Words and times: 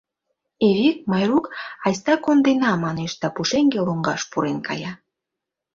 —Эвик, 0.69 0.97
Майрук, 1.11 1.45
айста 1.85 2.13
кондена,— 2.23 2.71
манеш 2.85 3.11
да 3.21 3.27
пушеҥге 3.35 3.79
лоҥгаш 3.85 4.21
пурен 4.31 4.59
кая. 4.67 4.93